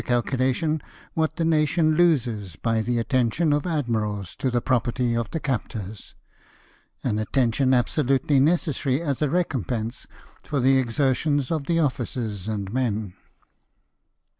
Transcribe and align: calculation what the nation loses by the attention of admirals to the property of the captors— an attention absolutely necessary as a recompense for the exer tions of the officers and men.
calculation 0.03 0.81
what 1.13 1.35
the 1.35 1.45
nation 1.45 1.93
loses 1.93 2.55
by 2.55 2.81
the 2.81 2.97
attention 2.97 3.53
of 3.53 3.67
admirals 3.67 4.33
to 4.35 4.49
the 4.49 4.59
property 4.59 5.15
of 5.15 5.29
the 5.29 5.39
captors— 5.39 6.15
an 7.03 7.19
attention 7.19 7.71
absolutely 7.71 8.39
necessary 8.39 8.99
as 8.99 9.21
a 9.21 9.29
recompense 9.29 10.07
for 10.43 10.59
the 10.59 10.83
exer 10.83 11.15
tions 11.15 11.51
of 11.51 11.67
the 11.67 11.77
officers 11.79 12.47
and 12.47 12.73
men. 12.73 13.13